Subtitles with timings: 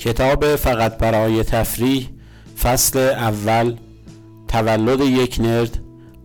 [0.00, 2.08] کتاب فقط برای تفریح
[2.62, 3.76] فصل اول
[4.48, 5.78] تولد یک نرد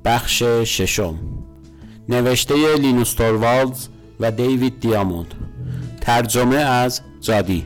[0.06, 1.16] بخش ششم.
[2.10, 3.88] نوشته لینوس توروالدز
[4.20, 5.34] و دیوید دیاموند.
[6.02, 7.66] ترجمه از جادی.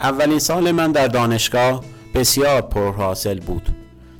[0.00, 1.84] اولین سال من در دانشگاه
[2.14, 3.68] بسیار پرحاصل بود.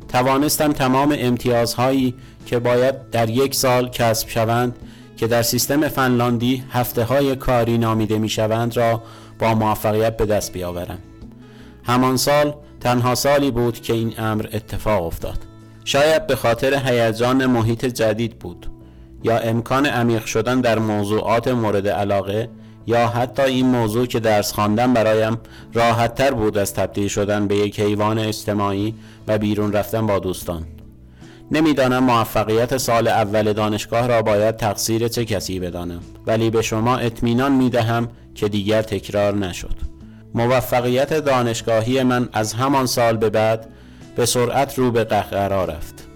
[0.08, 2.14] توانستم تمام امتیازهایی
[2.46, 4.76] که باید در یک سال کسب شوند
[5.16, 9.02] که در سیستم فنلاندی هفته های کاری نامیده می شوند را
[9.38, 10.98] با موفقیت به دست بیاورم.
[11.84, 15.38] همان سال تنها سالی بود که این امر اتفاق افتاد.
[15.84, 18.66] شاید به خاطر هیجان محیط جدید بود
[19.24, 22.48] یا امکان عمیق شدن در موضوعات مورد علاقه
[22.86, 25.38] یا حتی این موضوع که درس خواندن برایم
[25.74, 28.94] راحت تر بود از تبدیل شدن به یک حیوان اجتماعی
[29.28, 30.64] و بیرون رفتن با دوستان.
[31.50, 36.00] نمی‌دانم موفقیت سال اول دانشگاه را باید تقصیر چه کسی بدانم.
[36.26, 39.74] ولی به شما اطمینان می دهم که دیگر تکرار نشد.
[40.34, 43.68] موفقیت دانشگاهی من از همان سال به بعد
[44.16, 46.08] به سرعت رو به قهقرا رفت.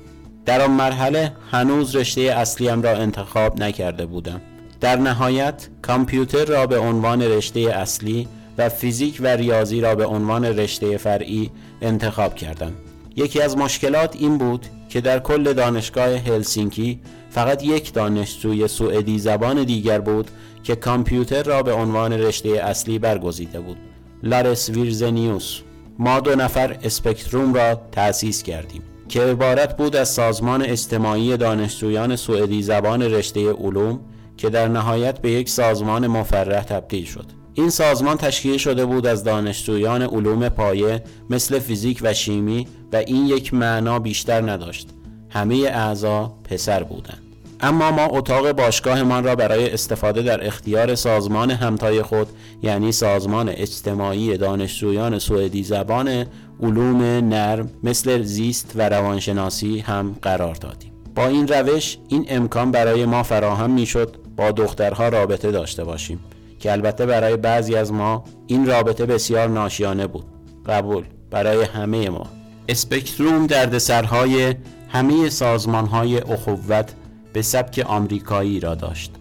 [0.47, 4.41] در آن مرحله هنوز رشته اصلیم را انتخاب نکرده بودم.
[4.81, 10.45] در نهایت کامپیوتر را به عنوان رشته اصلی و فیزیک و ریاضی را به عنوان
[10.45, 11.51] رشته فرعی
[11.83, 12.73] انتخاب کردم.
[13.17, 17.01] یکی از مشکلات این بود که در کل دانشگاه هلسینکی
[17.31, 20.31] فقط یک دانشجوی سوئدی زبان دیگر بود
[20.63, 23.77] که کامپیوتر را به عنوان رشته اصلی برگزیده بود.
[24.23, 25.61] لارس ویرزنیوس.
[25.99, 32.63] ما دو نفر اسپکتروم را تأسیس کردیم که عبارت بود از سازمان اجتماعی دانشجویان سوئدی
[32.63, 34.01] زبان رشته علوم
[34.37, 37.38] که در نهایت به یک سازمان مفرح تبدیل شد.
[37.59, 43.27] این سازمان تشکیل شده بود از دانشجویان علوم پایه مثل فیزیک و شیمی و این
[43.27, 44.89] یک معنا بیشتر نداشت.
[45.31, 47.23] همه اعضا پسر بودند.
[47.61, 52.29] اما ما اتاق باشگاهمان را برای استفاده در اختیار سازمان همتای خود
[52.63, 56.27] یعنی سازمان اجتماعی دانشجویان سوئدی زبان
[56.63, 60.93] علوم نرم مثل زیست و روانشناسی هم قرار دادیم.
[61.15, 66.21] با این روش این امکان برای ما فراهم می‌شد با دخترها رابطه داشته باشیم.
[66.59, 70.25] که البته برای بعضی از ما این رابطه بسیار ناشیانه بود.
[70.67, 72.27] قبول برای همه ما.
[72.69, 74.55] اسپکتروم دردسرهای
[74.89, 76.93] همه سازمانهای اخوت
[77.33, 79.13] به سبک آمریکایی را داشت.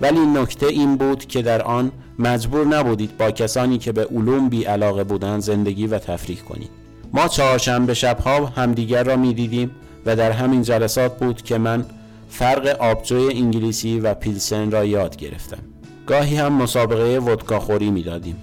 [0.00, 4.64] ولی نکته این بود که در آن مجبور نبودید با کسانی که به علوم بی
[4.64, 6.70] علاقه بودند زندگی و تفریح کنید.
[7.12, 9.70] ما چهارشنبه شبها همدیگر را می‌دیدیم
[10.06, 11.84] و در همین جلسات بود که من
[12.28, 15.58] فرق آبجوی انگلیسی و پیلسن را یاد گرفتم.
[16.06, 18.36] گاهی هم مسابقه ودکاخوری می‌دادیم.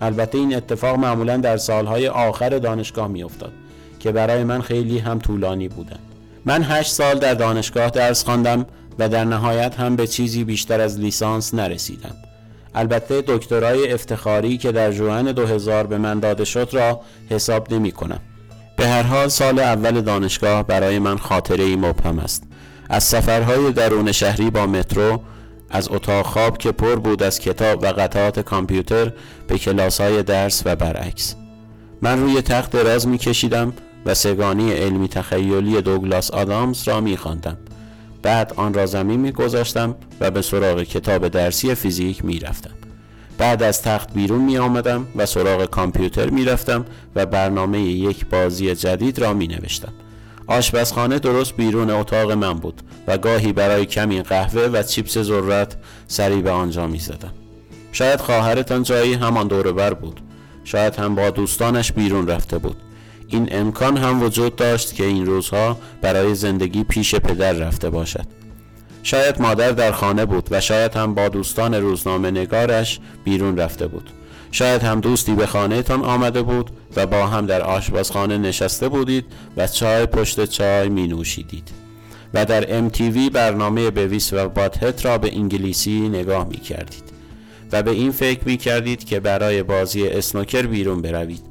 [0.00, 3.52] البته این اتفاق معمولا در سالهای آخر دانشگاه میافتاد
[4.00, 5.98] که برای من خیلی هم طولانی بودند.
[6.44, 8.66] من هشت سال در دانشگاه درس خواندم
[8.98, 12.14] و در نهایت هم به چیزی بیشتر از لیسانس نرسیدم.
[12.74, 17.00] البته دکترای افتخاری که در جوان 2000 به من داده شد را
[17.30, 18.20] حساب نمی کنم
[18.76, 22.42] به هر حال سال اول دانشگاه برای من خاطره ای مبهم است.
[22.88, 25.20] از سفرهای درون شهری با مترو
[25.70, 29.12] از اتاق خواب که پر بود از کتاب و قطعات کامپیوتر
[29.46, 31.34] به کلاس های درس و برعکس
[32.02, 33.72] من روی تخت دراز می کشیدم
[34.06, 37.56] و سگانی علمی تخیلی دوگلاس آدامز را می خواندم.
[38.22, 42.70] بعد آن را زمین می گذاشتم و به سراغ کتاب درسی فیزیک می رفتم.
[43.38, 48.74] بعد از تخت بیرون می آمدم و سراغ کامپیوتر می رفتم و برنامه یک بازی
[48.74, 49.92] جدید را می نوشتم.
[50.46, 55.76] آشپزخانه درست بیرون اتاق من بود و گاهی برای کمی قهوه و چیپس ذرت
[56.06, 57.32] سری به آنجا می زدم.
[57.92, 60.20] شاید خواهرتان جایی همان دور بر بود.
[60.64, 62.76] شاید هم با دوستانش بیرون رفته بود.
[63.28, 68.26] این امکان هم وجود داشت که این روزها برای زندگی پیش پدر رفته باشد.
[69.02, 74.10] شاید مادر در خانه بود و شاید هم با دوستان روزنامه نگارش بیرون رفته بود.
[74.50, 79.24] شاید هم دوستی به خانهتان آمده بود و با هم در آشپزخانه نشسته بودید
[79.56, 81.83] و چای پشت چای می نوشیدید
[82.34, 87.14] و در MTV برنامه بویس و باتهت را به انگلیسی نگاه می کردید
[87.72, 91.42] و به این فکر می کردید که برای بازی اسنوکر بیرون بروید.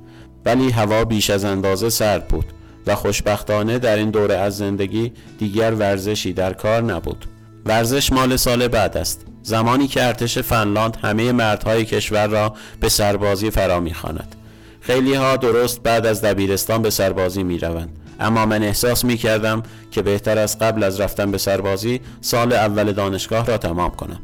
[0.46, 2.46] ولی هوا بیش از اندازه سرد بود
[2.88, 7.25] و خوشبختانه در این دوره از زندگی دیگر ورزشی در کار نبود.
[7.66, 9.25] ورزش مال سال بعد است.
[9.44, 14.36] زمانی که ارتش فنلاند همه مردهای کشور را به سربازی فرا می‌خواند.
[14.81, 18.03] خیلی ها درست بعد از دبیرستان به سربازی می روند.
[18.19, 22.92] اما من احساس می کردم که بهتر از قبل از رفتن به سربازی سال اول
[22.92, 24.19] دانشگاه را تمام کنم.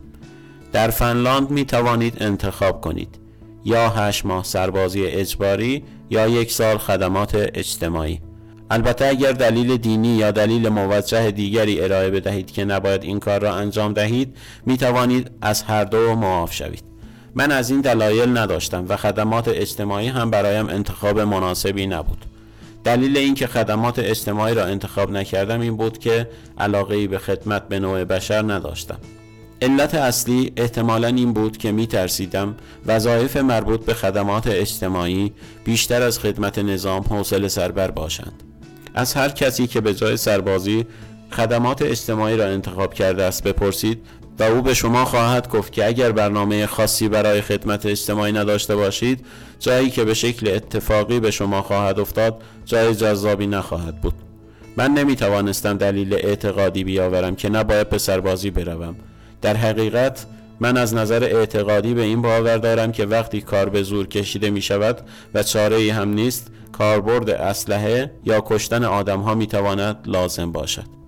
[0.72, 3.20] در فنلاند می توانید انتخاب کنید.
[3.66, 8.22] یا هشت ماه سربازی اجباری یا یک سال خدمات اجتماعی.
[8.72, 13.56] البته اگر دلیل دینی یا دلیل موجه دیگری ارائه بدهید که نباید این کار را
[13.56, 16.84] انجام دهید می توانید از هر دو معاف شوید.
[17.36, 22.26] من از این دلایل نداشتم و خدمات اجتماعی هم برایم انتخاب مناسبی نبود.
[22.84, 28.04] دلیل اینکه خدمات اجتماعی را انتخاب نکردم این بود که علاقه به خدمت به نوع
[28.04, 28.98] بشر نداشتم.
[29.62, 32.56] علت اصلی احتمالا این بود که می ترسیدم
[32.86, 35.34] وظایف مربوط به خدمات اجتماعی
[35.64, 38.44] بیشتر از خدمت نظام حوصله سربر باشند.
[38.94, 40.86] از هر کسی که به جای سربازی
[41.32, 44.06] خدمات اجتماعی را انتخاب کرده است بپرسید
[44.40, 49.26] و او به شما خواهد گفت که اگر برنامه خاصی برای خدمت اجتماعی نداشته باشید
[49.60, 54.14] جایی که به شکل اتفاقی به شما خواهد افتاد جای جذابی نخواهد بود.
[54.78, 58.96] من نمی توانستم دلیل اعتقادی بیاورم که نباید به سربازی بروم.
[59.42, 60.26] در حقیقت
[60.60, 64.62] من از نظر اعتقادی به این باور دارم که وقتی کار به زور کشیده می
[64.62, 65.02] شود
[65.34, 70.99] و چاره ای هم نیست کاربرد اسلحه یا کشتن آدم ها می تواند لازم باشد.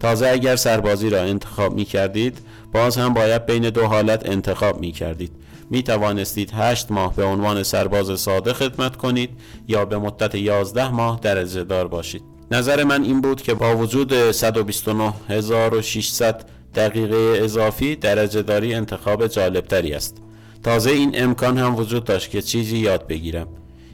[0.00, 2.38] تازه اگر سربازی را انتخاب می کردید
[2.72, 5.32] باز هم باید بین دو حالت انتخاب می کردید
[5.70, 9.30] می توانستید هشت ماه به عنوان سرباز ساده خدمت کنید
[9.68, 12.22] یا به مدت 11 ماه درجه دار باشید.
[12.50, 16.44] نظر من این بود که با وجود 129600
[16.74, 20.16] دقیقه اضافی درجه داری انتخاب جالبتری است.
[20.62, 23.46] تازه این امکان هم وجود داشت که چیزی یاد بگیرم.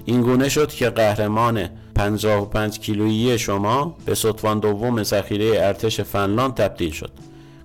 [0.05, 6.91] این گونه شد که قهرمان 55 کیلویی شما به سطفان دوم ذخیره ارتش فنلاند تبدیل
[6.91, 7.11] شد.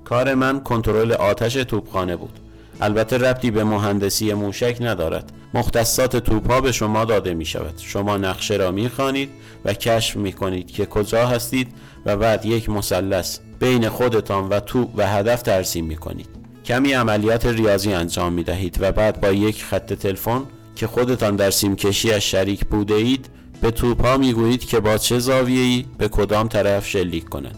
[0.06, 2.39] کار من کنترل آتش توپخانه بود.
[2.81, 5.31] البته ربطی به مهندسی موشک ندارد.
[5.54, 9.30] مختصات توپ به شما داده می شود شما نقشه را می خانید
[9.66, 11.68] و کشف می کنید که کجا هستید
[12.06, 16.30] و بعد یک مثلث بین خودتان و تو و هدف ترسیم می کنید
[16.66, 20.42] کمی عملیات ریاضی انجام می دهید و بعد با یک خط تلفن
[20.75, 23.30] که خودتان در سیمکشی از شریک بوده اید
[23.62, 27.58] به توپا می گویید که با چه زاویه‌ای به کدام طرف شلیک کنند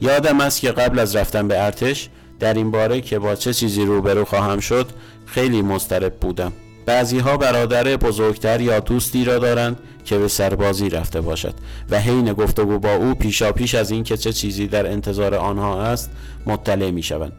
[0.00, 2.08] یادم است که قبل از رفتن به ارتش
[2.40, 4.86] در این باره که با چه چیزی روبرو خواهم شد
[5.26, 6.52] خیلی مضطرب بودم.
[6.86, 11.54] بعضی ها برادر بزرگتر یا دوستی را دارند که به سربازی رفته باشد
[11.90, 16.10] و حین گفتگو با او پیشا پیش از اینکه چه چیزی در انتظار آنها است
[16.46, 17.32] مطلع می شوند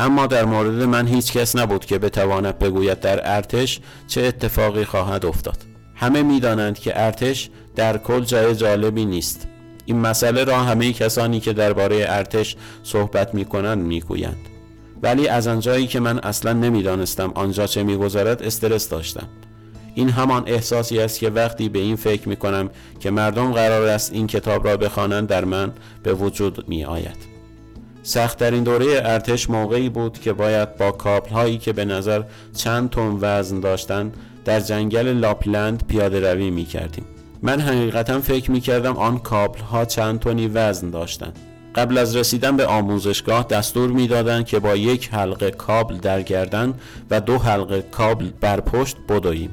[0.00, 5.26] اما در مورد من هیچ کس نبود که بتواند بگوید در ارتش چه اتفاقی خواهد
[5.26, 5.71] افتاد.
[6.02, 9.46] همه می‌دانند که ارتش در کل جای جالبی نیست.
[9.86, 14.02] این مسئله را همه کسانی که درباره ارتش صحبت می کنند می
[15.02, 19.28] ولی از آنجایی که من اصلا نمی‌دانستم آنجا چه میگذرد استرس داشتم.
[19.94, 22.70] این همان احساسی است که وقتی به این فکر می کنم
[23.00, 25.72] که مردم قرار است این کتاب را بخوانند در من
[26.02, 27.16] به وجود می آید
[28.02, 32.22] سختترین دوره ارتش موقعی بود که باید با کابل هایی که به نظر
[32.56, 37.04] چند تن وزن داشتند در جنگل لاپلند پیاده روی می کردیم
[37.42, 41.38] من حقیقتا فکر می کردم آن کابل ها چند تنی وزن داشتند.
[41.74, 46.74] قبل از رسیدن به آموزشگاه دستور می‌دادند که با یک حلقه کابل در گردن
[47.10, 49.50] و دو حلقه کابل بر پشت بدویم.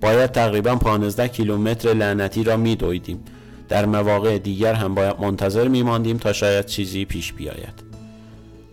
[0.00, 3.24] باید تقریبا 15 کیلومتر لعنتی را میدویدیم.
[3.68, 7.90] در مواقع دیگر هم باید منتظر میماندیم تا شاید چیزی پیش بیاید.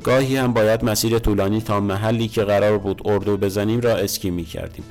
[0.04, 4.44] گاهی هم باید مسیر طولانی تا محلی که قرار بود اردو بزنیم را اسکی می
[4.44, 4.84] کردیم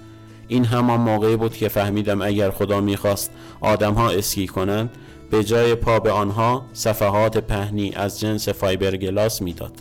[0.48, 4.90] این همان موقعی بود که فهمیدم اگر خدا می‌خواست آدمها اسکی کنند
[5.31, 9.72] به جای پا به آنها صفحات پهنی از جنس فایبرگلاس می‌داد.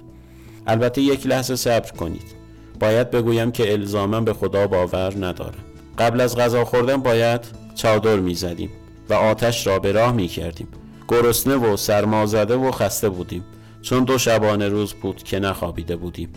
[0.67, 2.35] البته یک لحظه صبر کنید.
[2.79, 5.63] باید بگویم که الزاما به خدا باور ندارم.
[5.98, 7.41] قبل از غذا خوردن باید
[7.75, 8.69] چادر می‌زدیم
[9.10, 10.67] و آتش را به راه می کردیم
[11.07, 13.45] گرسنه و سرمازده و خسته بودیم.
[13.81, 16.29] چون دو شبانه روز بود که نخوابیده بودیم.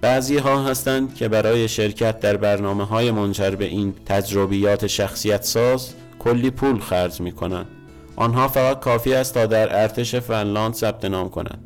[0.00, 5.94] بعضی ها هستند که برای شرکت در برنامه های منجر به این تجربیات شخصیت ساز
[6.18, 7.66] کلی پول خرج می کنند
[8.16, 11.64] آنها فقط کافی است تا در ارتش فنلاند ثبت نام کنند.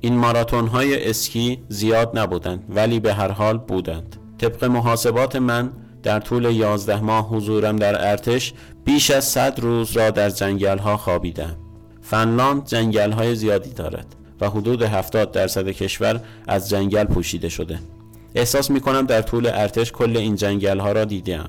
[0.00, 4.16] این ماراتون های اسکی زیاد نبودند ولی به هر حال بودند.
[4.38, 10.10] طبق محاسبات من در طول 11 ماه حضورم در ارتش بیش از 100 روز را
[10.10, 11.56] در جنگل ها خوابیدم.
[12.02, 14.06] فنلاند جنگل های زیادی دارد.
[14.40, 17.78] و حدود 70 درصد کشور از جنگل پوشیده شده.
[18.34, 21.48] احساس می کنم در طول ارتش کل این جنگل ها را دیدم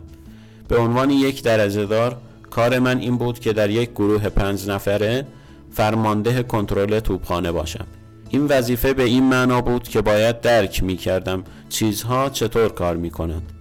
[0.68, 2.18] به عنوان یک درجه دار
[2.50, 5.26] کار من این بود که در یک گروه پنج نفره
[5.72, 7.86] فرمانده کنترل توپخانه باشم.
[8.30, 13.10] این وظیفه به این معنا بود که باید درک می کردم چیزها چطور کار می
[13.10, 13.52] کنند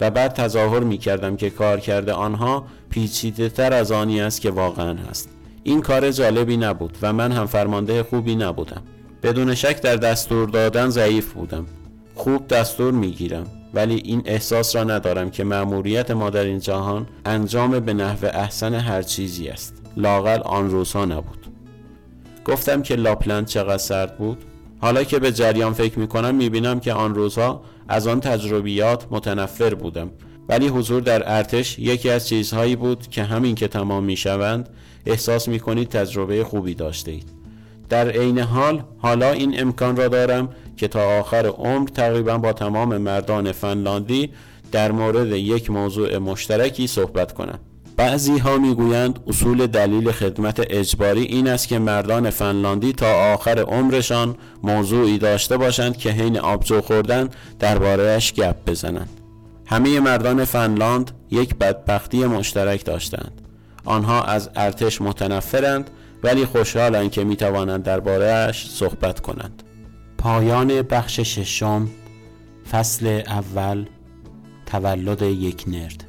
[0.00, 4.50] و بعد تظاهر می کردم که کار کرده آنها پیچیده تر از آنی است که
[4.50, 5.35] واقعا هست.
[5.66, 8.82] این کار جالبی نبود و من هم فرمانده خوبی نبودم.
[9.22, 11.66] بدون شک در دستور دادن ضعیف بودم.
[12.14, 17.06] خوب دستور می گیرم ولی این احساس را ندارم که مأموریت ما در این جهان
[17.24, 19.82] انجام به نحو احسن هر چیزی است.
[19.96, 21.46] لاقل آن روزها نبود.
[22.44, 24.44] گفتم که لاپلند چقدر سرد بود؟
[24.80, 30.10] حالا که به جریان فکر می‌کنم می‌بینم که آن روزها از آن تجربیات متنفر بودم.
[30.48, 34.68] ولی حضور در ارتش یکی از چیزهایی بود که همین که تمام می‌شوند
[35.06, 37.28] احساس می‌کنید تجربه خوبی داشته اید.
[37.88, 42.96] در عین حال حالا این امکان را دارم که تا آخر عمر تقریبا با تمام
[42.96, 44.30] مردان فنلاندی
[44.72, 47.58] در مورد یک موضوع مشترکی صحبت کنم.
[47.96, 54.36] بعضی ها می‌گویند اصول دلیل خدمت اجباری این است که مردان فنلاندی تا آخر عمرشان
[54.62, 59.08] موضوعی داشته باشند که حین آبجو خوردن دربارهش گپ بزنند.
[59.66, 63.40] همه مردان فنلاند یک بدبختی مشترک داشتند.
[63.84, 65.90] آنها از ارتش متنفرند
[66.22, 69.62] ولی خوشحالند که می‌توانند دربارهش صحبت کنند.
[70.18, 71.88] پایان بخش ششم
[72.70, 73.86] فصل اول
[74.66, 76.05] تولد یک نرد.